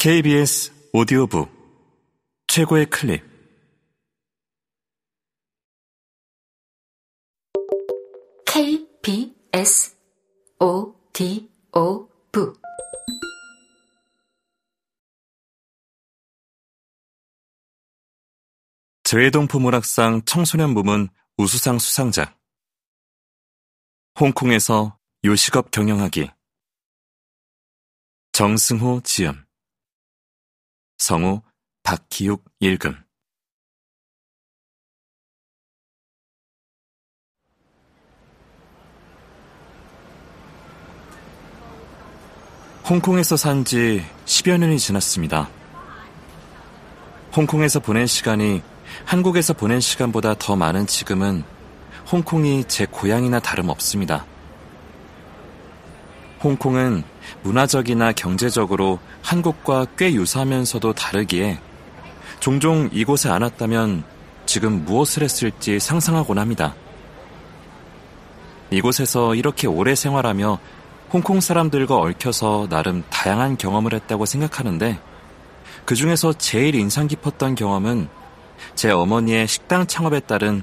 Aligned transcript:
KBS 0.00 0.72
오디오북 0.92 1.50
최고의 2.46 2.86
클립. 2.86 3.20
KBS 8.46 9.96
오디오북. 10.60 11.50
저해동포 19.02 19.58
문학상 19.58 20.22
청소년 20.26 20.74
부문 20.74 21.08
우수상 21.36 21.80
수상자. 21.80 22.38
홍콩에서 24.20 24.96
요식업 25.24 25.72
경영하기. 25.72 26.30
정승호 28.30 29.00
지음 29.02 29.47
성우 30.98 31.42
박기욱 31.82 32.44
읽음 32.60 32.96
홍콩에서 42.88 43.36
산 43.36 43.64
지 43.64 44.02
10여 44.24 44.58
년이 44.58 44.78
지났습니다. 44.78 45.50
홍콩에서 47.36 47.80
보낸 47.80 48.06
시간이 48.06 48.62
한국에서 49.04 49.52
보낸 49.52 49.78
시간보다 49.80 50.34
더 50.38 50.56
많은 50.56 50.86
지금은 50.86 51.44
홍콩이 52.10 52.64
제 52.64 52.86
고향이나 52.86 53.40
다름없습니다. 53.40 54.24
홍콩은 56.42 57.02
문화적이나 57.42 58.12
경제적으로 58.12 58.98
한국과 59.22 59.86
꽤 59.96 60.12
유사하면서도 60.12 60.92
다르기에 60.92 61.58
종종 62.40 62.88
이곳에 62.92 63.28
안 63.28 63.42
왔다면 63.42 64.04
지금 64.46 64.84
무엇을 64.84 65.22
했을지 65.22 65.78
상상하곤 65.80 66.38
합니다. 66.38 66.74
이곳에서 68.70 69.34
이렇게 69.34 69.66
오래 69.66 69.94
생활하며 69.94 70.58
홍콩 71.12 71.40
사람들과 71.40 71.96
얽혀서 71.96 72.68
나름 72.70 73.02
다양한 73.10 73.56
경험을 73.56 73.94
했다고 73.94 74.26
생각하는데 74.26 75.00
그 75.84 75.94
중에서 75.94 76.34
제일 76.34 76.74
인상 76.74 77.08
깊었던 77.08 77.54
경험은 77.54 78.08
제 78.74 78.90
어머니의 78.90 79.48
식당 79.48 79.86
창업에 79.86 80.20
따른 80.20 80.62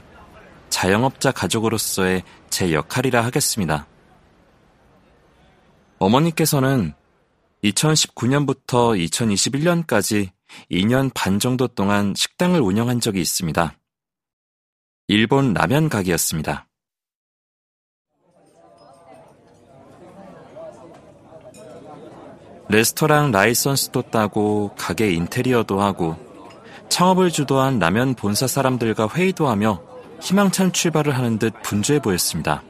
자영업자 0.70 1.32
가족으로서의 1.32 2.24
제 2.50 2.74
역할이라 2.74 3.24
하겠습니다. 3.24 3.88
어머니께서는 6.06 6.94
2019년부터 7.64 8.94
2021년까지 9.08 10.30
2년 10.70 11.10
반 11.16 11.40
정도 11.40 11.68
동안 11.68 12.14
식당을 12.16 12.62
운영한 12.62 13.00
적이 13.00 13.22
있습니다. 13.22 13.76
일본 15.08 15.54
라면 15.56 15.90
가게였습니다. 15.90 16.68
레스토랑 22.70 23.32
라이선스도 23.32 24.04
따고 24.04 24.76
가게 24.78 25.12
인테리어도 25.12 25.82
하고 25.82 26.16
창업을 26.90 27.32
주도한 27.32 27.80
라면 27.80 28.14
본사 28.14 28.46
사람들과 28.46 29.10
회의도 29.10 29.48
하며 29.48 29.82
희망찬 30.22 30.72
출발을 30.72 31.18
하는 31.18 31.40
듯 31.40 31.54
분주해 31.64 32.00
보였습니다. 32.00 32.64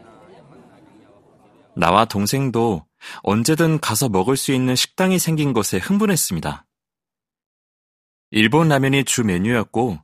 나와 1.75 2.05
동생도 2.05 2.85
언제든 3.23 3.79
가서 3.79 4.09
먹을 4.09 4.37
수 4.37 4.51
있는 4.51 4.75
식당이 4.75 5.19
생긴 5.19 5.53
것에 5.53 5.77
흥분했습니다. 5.77 6.65
일본 8.31 8.69
라면이 8.69 9.03
주 9.05 9.23
메뉴였고 9.23 9.99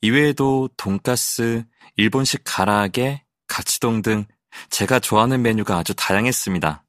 이외에도 0.00 0.68
돈가스, 0.76 1.64
일본식 1.96 2.42
가라아게, 2.44 3.24
가치동 3.46 4.02
등 4.02 4.24
제가 4.70 5.00
좋아하는 5.00 5.42
메뉴가 5.42 5.76
아주 5.76 5.94
다양했습니다. 5.94 6.84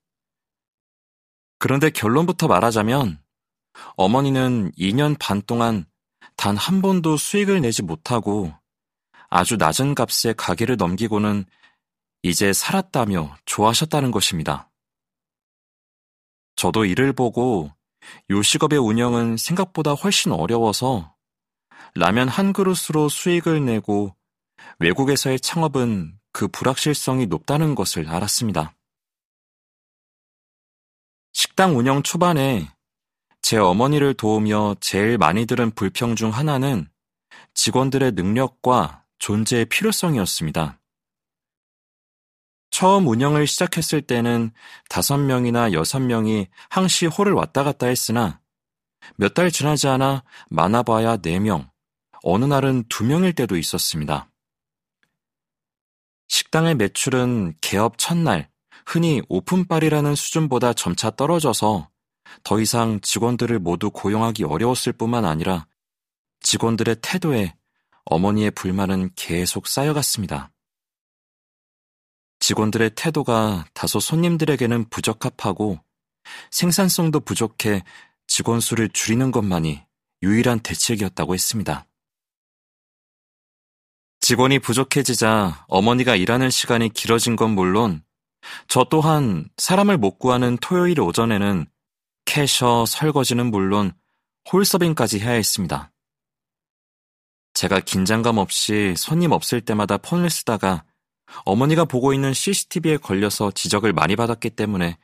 그런데 1.60 1.90
결론부터 1.90 2.48
말하자면 2.48 3.20
어머니는 3.98 4.72
2년 4.78 5.18
반 5.20 5.42
동안 5.42 5.86
단 6.36 6.58
한 6.58 6.82
번도 6.82 7.18
수익을 7.18 7.62
내지 7.62 7.82
못하고 7.82 8.54
아주 9.30 9.58
낮은 9.58 9.96
값에 9.96 10.34
가게를 10.34 10.78
넘기고는 10.78 11.46
이제 12.24 12.54
살았다며 12.54 13.36
좋아하셨다는 13.46 14.12
것입니다. 14.12 14.70
저도 16.66 16.86
이를 16.86 17.14
보고 17.14 17.72
요식업의 18.32 18.80
운영은 18.80 19.38
생각보다 19.38 19.94
훨씬 19.94 20.32
어려워서 20.32 21.14
라면 21.94 22.28
한 22.28 22.54
그릇으로 22.54 23.08
수익을 23.08 23.64
내고 23.64 24.16
외국에서의 24.80 25.40
창업은 25.42 26.18
그 26.32 26.48
불확실성이 26.48 27.28
높다는 27.28 27.76
것을 27.76 28.10
알았습니다. 28.10 28.74
식당 31.34 31.78
운영 31.78 32.02
초반에 32.02 32.68
제 33.44 33.58
어머니를 33.58 34.16
도우며 34.16 34.78
제일 34.82 35.20
많이 35.20 35.46
들은 35.46 35.70
불평 35.70 36.16
중 36.16 36.32
하나는 36.32 36.90
직원들의 37.54 38.14
능력과 38.14 39.04
존재의 39.20 39.66
필요성이었습니다. 39.66 40.80
처음 42.76 43.08
운영을 43.08 43.48
시작했을 43.48 44.02
때는 44.02 44.52
다섯 44.90 45.16
명이나 45.16 45.72
여섯 45.72 46.02
명이 46.02 46.48
항시 46.70 47.06
홀을 47.06 47.32
왔다 47.32 47.64
갔다 47.64 47.88
했으나 47.88 48.42
몇 49.16 49.34
달 49.34 49.50
지나지 49.50 49.88
않아 49.88 50.26
많아봐야 50.50 51.16
네 51.22 51.40
명, 51.40 51.70
어느 52.22 52.44
날은 52.44 52.84
두 52.90 53.06
명일 53.06 53.32
때도 53.32 53.56
있었습니다. 53.56 54.30
식당의 56.28 56.76
매출은 56.76 57.54
개업 57.62 57.98
첫날, 57.98 58.50
흔히 58.86 59.22
오픈빨이라는 59.30 60.14
수준보다 60.14 60.74
점차 60.74 61.12
떨어져서 61.12 61.88
더 62.44 62.60
이상 62.60 63.00
직원들을 63.00 63.58
모두 63.58 63.90
고용하기 63.90 64.44
어려웠을 64.44 64.92
뿐만 64.92 65.24
아니라 65.24 65.66
직원들의 66.42 66.98
태도에 67.02 67.56
어머니의 68.04 68.52
불만은 68.52 69.12
계속 69.16 69.66
쌓여갔습니다. 69.66 70.52
직원들의 72.46 72.92
태도가 72.94 73.66
다소 73.74 74.00
손님들에게는 74.00 74.92
부적합하고 74.92 75.80
생산성도 76.52 77.22
부족해 77.22 77.84
직원 78.28 78.60
수를 78.60 78.88
줄이는 78.90 79.32
것만이 79.32 79.82
유일한 80.22 80.60
대책이었다고 80.60 81.34
했습니다. 81.34 81.88
직원이 84.20 84.60
부족해지자 84.60 85.66
어머니가 85.68 86.16
일하는 86.16 86.52
시간이 86.52 86.90
길어진 86.90 87.36
건 87.36 87.50
물론 87.50 88.04
저 88.68 88.84
또한 88.92 89.50
사람을 89.58 89.98
못 89.98 90.20
구하는 90.20 90.56
토요일 90.62 91.02
오전에는 91.02 91.66
캐셔, 92.26 92.86
설거지는 92.86 93.48
물론 93.48 93.92
홀서빙까지 94.54 95.20
해야 95.20 95.32
했습니다. 95.32 95.92
제가 97.56 97.80
긴장감 97.80 98.38
없이 98.38 98.94
손님 98.98 99.32
없을 99.32 99.62
때마다 99.62 99.98
폰을 99.98 100.30
쓰다가 100.30 100.84
어머니가 101.46 101.86
보고 101.86 102.14
있는 102.14 102.34
CCTV에 102.34 102.98
걸려서 102.98 103.52
지적을 103.52 103.94
많이 103.94 104.16
받았기 104.16 104.52
때문에 104.52 104.98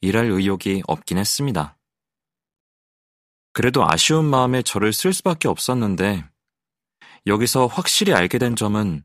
일할 0.00 0.26
의욕이 0.26 0.82
없긴 0.86 1.18
했습니다. 1.18 1.78
그래도 3.52 3.84
아쉬운 3.88 4.24
마음에 4.24 4.62
저를 4.62 4.92
쓸 4.92 5.12
수밖에 5.12 5.48
없었는데 5.48 6.24
여기서 7.26 7.66
확실히 7.66 8.12
알게 8.12 8.38
된 8.38 8.56
점은 8.56 9.04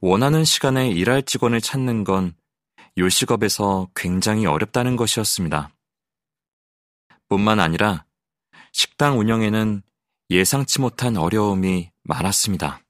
원하는 0.00 0.44
시간에 0.44 0.88
일할 0.88 1.22
직원을 1.22 1.60
찾는 1.60 2.04
건 2.04 2.34
요식업에서 2.98 3.88
굉장히 3.94 4.46
어렵다는 4.46 4.96
것이었습니다. 4.96 5.70
뿐만 7.28 7.60
아니라 7.60 8.04
식당 8.72 9.18
운영에는 9.18 9.82
예상치 10.30 10.80
못한 10.80 11.16
어려움이 11.16 11.90
많았습니다. 12.02 12.80